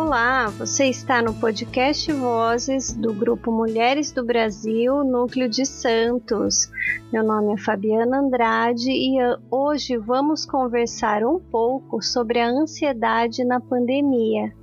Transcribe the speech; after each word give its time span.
Olá, 0.00 0.48
você 0.50 0.84
está 0.84 1.20
no 1.20 1.34
podcast 1.34 2.12
Vozes 2.12 2.94
do 2.94 3.12
Grupo 3.12 3.50
Mulheres 3.50 4.12
do 4.12 4.24
Brasil, 4.24 5.02
Núcleo 5.02 5.48
de 5.48 5.66
Santos. 5.66 6.70
Meu 7.12 7.24
nome 7.24 7.54
é 7.54 7.56
Fabiana 7.58 8.20
Andrade 8.20 8.92
e 8.92 9.18
ah, 9.18 9.40
hoje 9.50 9.96
vamos 9.96 10.46
conversar 10.46 11.24
um 11.24 11.40
pouco 11.40 12.00
sobre 12.00 12.38
a 12.38 12.48
ansiedade 12.48 13.44
na 13.44 13.60
pandemia. 13.60 14.54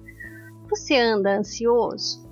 Você 0.70 0.96
anda 0.96 1.38
ansioso? 1.38 2.26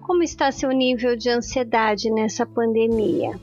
Como 0.00 0.24
está 0.24 0.50
seu 0.50 0.72
nível 0.72 1.14
de 1.14 1.30
ansiedade 1.30 2.10
nessa 2.10 2.44
pandemia? 2.44 3.38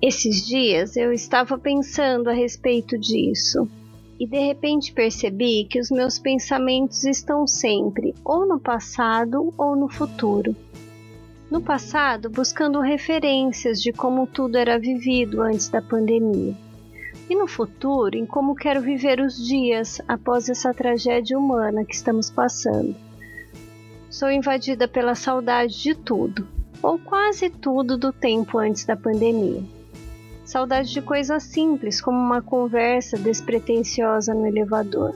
Esses 0.00 0.46
dias 0.46 0.96
eu 0.96 1.12
estava 1.12 1.58
pensando 1.58 2.30
a 2.30 2.32
respeito 2.32 2.98
disso 2.98 3.68
e 4.18 4.26
de 4.26 4.38
repente 4.38 4.92
percebi 4.92 5.64
que 5.64 5.80
os 5.80 5.90
meus 5.90 6.18
pensamentos 6.18 7.04
estão 7.04 7.46
sempre 7.46 8.14
ou 8.24 8.46
no 8.46 8.60
passado 8.60 9.52
ou 9.56 9.74
no 9.74 9.88
futuro. 9.88 10.54
No 11.50 11.60
passado, 11.60 12.30
buscando 12.30 12.80
referências 12.80 13.80
de 13.80 13.92
como 13.92 14.26
tudo 14.26 14.56
era 14.56 14.78
vivido 14.78 15.42
antes 15.42 15.68
da 15.68 15.82
pandemia. 15.82 16.56
E 17.28 17.34
no 17.34 17.46
futuro, 17.46 18.16
em 18.16 18.26
como 18.26 18.54
quero 18.54 18.80
viver 18.80 19.20
os 19.20 19.36
dias 19.36 20.00
após 20.06 20.48
essa 20.48 20.74
tragédia 20.74 21.38
humana 21.38 21.84
que 21.84 21.94
estamos 21.94 22.30
passando. 22.30 22.94
Sou 24.10 24.30
invadida 24.30 24.86
pela 24.86 25.14
saudade 25.14 25.82
de 25.82 25.94
tudo, 25.94 26.46
ou 26.82 26.98
quase 26.98 27.50
tudo 27.50 27.96
do 27.96 28.12
tempo 28.12 28.58
antes 28.58 28.84
da 28.84 28.96
pandemia. 28.96 29.62
Saudade 30.44 30.92
de 30.92 31.00
coisas 31.00 31.42
simples, 31.42 32.02
como 32.02 32.18
uma 32.18 32.42
conversa 32.42 33.16
despretensiosa 33.16 34.34
no 34.34 34.46
elevador. 34.46 35.14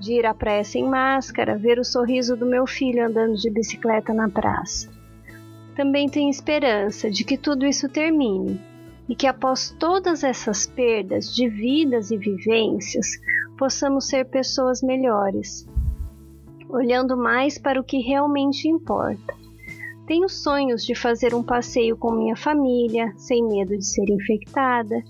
De 0.00 0.14
ir 0.14 0.26
à 0.26 0.34
praia 0.34 0.64
sem 0.64 0.84
máscara, 0.84 1.56
ver 1.56 1.78
o 1.78 1.84
sorriso 1.84 2.36
do 2.36 2.44
meu 2.44 2.66
filho 2.66 3.06
andando 3.06 3.36
de 3.36 3.48
bicicleta 3.50 4.12
na 4.12 4.28
praça. 4.28 4.90
Também 5.76 6.08
tenho 6.08 6.28
esperança 6.28 7.08
de 7.08 7.22
que 7.22 7.38
tudo 7.38 7.64
isso 7.64 7.88
termine 7.88 8.60
e 9.08 9.14
que 9.14 9.28
após 9.28 9.70
todas 9.78 10.24
essas 10.24 10.66
perdas 10.66 11.32
de 11.32 11.48
vidas 11.48 12.10
e 12.10 12.16
vivências, 12.16 13.06
possamos 13.56 14.08
ser 14.08 14.24
pessoas 14.24 14.82
melhores, 14.82 15.66
olhando 16.68 17.16
mais 17.16 17.58
para 17.58 17.80
o 17.80 17.84
que 17.84 17.98
realmente 17.98 18.68
importa 18.68 19.37
tenho 20.08 20.26
sonhos 20.26 20.86
de 20.86 20.94
fazer 20.94 21.34
um 21.34 21.42
passeio 21.42 21.94
com 21.94 22.10
minha 22.10 22.34
família, 22.34 23.12
sem 23.18 23.46
medo 23.46 23.76
de 23.76 23.84
ser 23.84 24.08
infectada, 24.08 25.04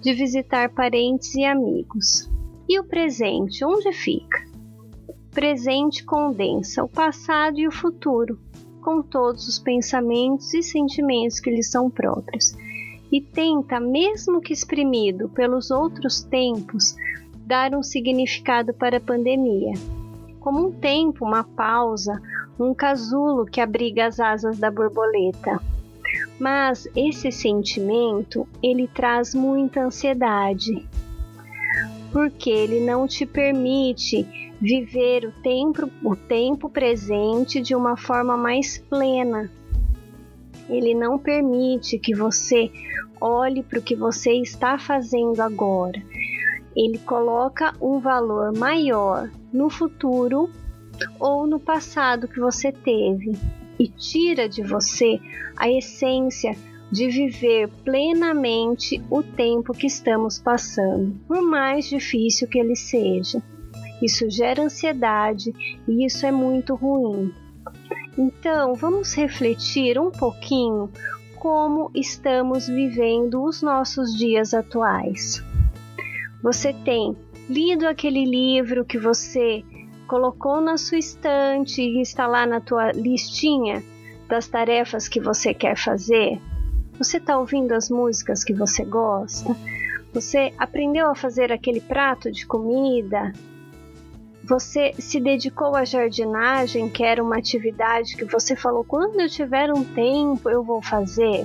de 0.00 0.14
visitar 0.14 0.70
parentes 0.70 1.34
e 1.34 1.44
amigos. 1.44 2.30
E 2.68 2.78
o 2.78 2.84
presente, 2.84 3.64
onde 3.64 3.92
fica? 3.92 4.44
Presente 5.32 6.04
condensa 6.04 6.84
o 6.84 6.88
passado 6.88 7.58
e 7.58 7.66
o 7.66 7.72
futuro, 7.72 8.38
com 8.80 9.02
todos 9.02 9.48
os 9.48 9.58
pensamentos 9.58 10.54
e 10.54 10.62
sentimentos 10.62 11.40
que 11.40 11.50
lhes 11.50 11.68
são 11.68 11.90
próprios, 11.90 12.54
e 13.10 13.20
tenta, 13.20 13.80
mesmo 13.80 14.40
que 14.40 14.52
exprimido 14.52 15.28
pelos 15.30 15.72
outros 15.72 16.22
tempos, 16.22 16.94
dar 17.44 17.74
um 17.74 17.82
significado 17.82 18.72
para 18.72 18.98
a 18.98 19.00
pandemia, 19.00 19.72
como 20.38 20.68
um 20.68 20.72
tempo, 20.72 21.24
uma 21.24 21.42
pausa, 21.42 22.22
um 22.58 22.74
casulo 22.74 23.46
que 23.46 23.60
abriga 23.60 24.06
as 24.06 24.20
asas 24.20 24.58
da 24.58 24.70
borboleta. 24.70 25.60
Mas 26.38 26.88
esse 26.94 27.30
sentimento, 27.32 28.46
ele 28.62 28.88
traz 28.88 29.34
muita 29.34 29.84
ansiedade, 29.84 30.86
porque 32.12 32.50
ele 32.50 32.80
não 32.80 33.06
te 33.06 33.26
permite 33.26 34.26
viver 34.60 35.26
o 35.26 35.32
tempo, 35.42 35.90
o 36.02 36.16
tempo 36.16 36.68
presente 36.68 37.60
de 37.60 37.74
uma 37.74 37.96
forma 37.96 38.36
mais 38.36 38.78
plena. 38.78 39.50
Ele 40.68 40.94
não 40.94 41.18
permite 41.18 41.98
que 41.98 42.14
você 42.14 42.70
olhe 43.20 43.62
para 43.62 43.78
o 43.78 43.82
que 43.82 43.94
você 43.94 44.32
está 44.34 44.78
fazendo 44.78 45.40
agora. 45.40 46.00
Ele 46.74 46.98
coloca 46.98 47.74
um 47.80 48.00
valor 48.00 48.56
maior 48.56 49.30
no 49.52 49.70
futuro 49.70 50.50
ou 51.18 51.46
no 51.46 51.58
passado 51.58 52.28
que 52.28 52.40
você 52.40 52.72
teve 52.72 53.32
e 53.78 53.88
tira 53.88 54.48
de 54.48 54.62
você 54.62 55.20
a 55.56 55.68
essência 55.70 56.56
de 56.90 57.08
viver 57.08 57.68
plenamente 57.84 59.02
o 59.10 59.22
tempo 59.22 59.72
que 59.72 59.86
estamos 59.86 60.38
passando, 60.38 61.18
por 61.26 61.42
mais 61.42 61.88
difícil 61.88 62.46
que 62.46 62.58
ele 62.58 62.76
seja. 62.76 63.42
Isso 64.02 64.28
gera 64.30 64.62
ansiedade 64.62 65.52
e 65.88 66.04
isso 66.04 66.26
é 66.26 66.30
muito 66.30 66.74
ruim. 66.74 67.32
Então, 68.16 68.74
vamos 68.74 69.12
refletir 69.14 69.98
um 69.98 70.10
pouquinho 70.10 70.90
como 71.36 71.90
estamos 71.94 72.68
vivendo 72.68 73.42
os 73.42 73.60
nossos 73.60 74.16
dias 74.16 74.54
atuais. 74.54 75.42
Você 76.42 76.72
tem 76.72 77.16
lido 77.48 77.86
aquele 77.86 78.24
livro 78.24 78.84
que 78.84 78.98
você 78.98 79.64
colocou 80.14 80.60
na 80.60 80.76
sua 80.76 80.98
estante 80.98 81.82
e 81.82 82.00
está 82.00 82.28
lá 82.28 82.46
na 82.46 82.60
tua 82.60 82.92
listinha 82.92 83.82
das 84.28 84.46
tarefas 84.46 85.08
que 85.08 85.18
você 85.18 85.52
quer 85.52 85.76
fazer? 85.76 86.40
Você 86.96 87.16
está 87.16 87.36
ouvindo 87.36 87.72
as 87.72 87.90
músicas 87.90 88.44
que 88.44 88.54
você 88.54 88.84
gosta? 88.84 89.56
Você 90.12 90.54
aprendeu 90.56 91.10
a 91.10 91.16
fazer 91.16 91.50
aquele 91.50 91.80
prato 91.80 92.30
de 92.30 92.46
comida? 92.46 93.32
Você 94.44 94.92
se 95.00 95.18
dedicou 95.18 95.74
à 95.74 95.84
jardinagem, 95.84 96.88
que 96.88 97.02
era 97.02 97.20
uma 97.20 97.38
atividade 97.38 98.16
que 98.16 98.24
você 98.24 98.54
falou: 98.54 98.84
quando 98.84 99.20
eu 99.20 99.28
tiver 99.28 99.72
um 99.72 99.82
tempo 99.82 100.48
eu 100.48 100.62
vou 100.62 100.80
fazer? 100.80 101.44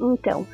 Então, 0.00 0.46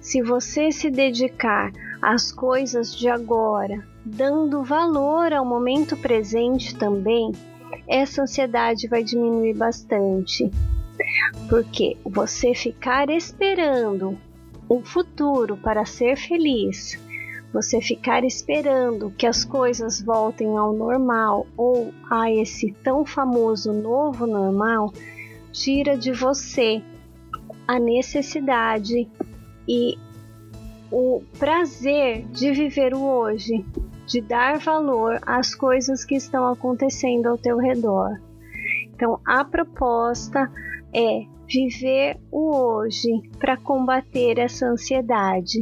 se 0.00 0.22
você 0.22 0.70
se 0.70 0.88
dedicar 0.88 1.72
às 2.00 2.30
coisas 2.30 2.96
de 2.96 3.08
agora, 3.08 3.84
dando 4.04 4.62
valor 4.62 5.32
ao 5.32 5.44
momento 5.44 5.96
presente 5.96 6.76
também, 6.76 7.32
essa 7.88 8.22
ansiedade 8.22 8.86
vai 8.86 9.02
diminuir 9.02 9.54
bastante. 9.54 10.50
Porque 11.48 11.96
você 12.04 12.54
ficar 12.54 13.08
esperando 13.10 14.18
o 14.68 14.80
futuro 14.82 15.56
para 15.56 15.84
ser 15.84 16.16
feliz, 16.16 16.98
você 17.52 17.80
ficar 17.80 18.24
esperando 18.24 19.10
que 19.10 19.26
as 19.26 19.44
coisas 19.44 20.00
voltem 20.00 20.56
ao 20.56 20.72
normal 20.72 21.46
ou 21.56 21.92
a 22.10 22.30
esse 22.30 22.72
tão 22.82 23.04
famoso 23.04 23.72
novo 23.72 24.26
normal, 24.26 24.92
tira 25.52 25.96
de 25.96 26.12
você 26.12 26.82
a 27.66 27.78
necessidade 27.78 29.08
e 29.68 29.96
o 30.90 31.22
prazer 31.38 32.26
de 32.28 32.52
viver 32.52 32.94
o 32.94 33.02
hoje, 33.02 33.64
de 34.06 34.20
dar 34.20 34.58
valor 34.58 35.18
às 35.26 35.54
coisas 35.54 36.04
que 36.04 36.14
estão 36.14 36.46
acontecendo 36.46 37.26
ao 37.26 37.38
teu 37.38 37.58
redor. 37.58 38.20
Então, 38.94 39.20
a 39.26 39.44
proposta 39.44 40.50
é 40.92 41.26
viver 41.46 42.18
o 42.30 42.54
hoje 42.54 43.22
para 43.38 43.56
combater 43.56 44.38
essa 44.38 44.66
ansiedade. 44.66 45.60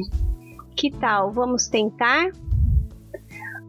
Que 0.77 0.91
tal? 0.91 1.31
Vamos 1.33 1.69
tentar? 1.69 2.31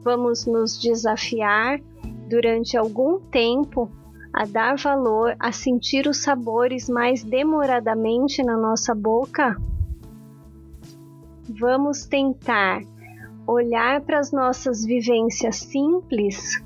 Vamos 0.04 0.46
nos 0.46 0.80
desafiar 0.80 1.80
durante 2.28 2.78
algum 2.78 3.20
tempo 3.20 3.90
a 4.34 4.46
dar 4.46 4.76
valor, 4.78 5.36
a 5.40 5.52
sentir 5.52 6.08
os 6.08 6.18
sabores 6.18 6.90
mais 6.90 7.24
demoradamente 7.24 8.42
na 8.44 8.58
nossa 8.58 8.96
boca? 8.96 9.56
Vamos 11.48 12.06
tentar 12.06 12.82
olhar 13.48 14.02
para 14.02 14.20
as 14.20 14.32
nossas 14.32 14.86
vivências 14.86 15.58
simples 15.58 16.64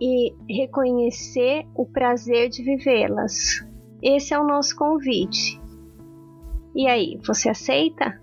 e 0.00 0.34
reconhecer 0.48 1.66
o 1.74 1.84
prazer 1.84 2.48
de 2.48 2.62
vivê-las. 2.62 3.66
Esse 4.02 4.32
é 4.32 4.38
o 4.38 4.46
nosso 4.46 4.74
convite. 4.76 5.60
E 6.74 6.86
aí, 6.86 7.18
você 7.26 7.50
aceita? 7.50 8.20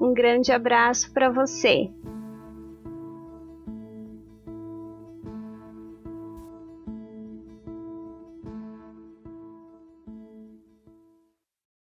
Um 0.00 0.12
grande 0.12 0.52
abraço 0.52 1.12
para 1.12 1.30
você. 1.30 1.90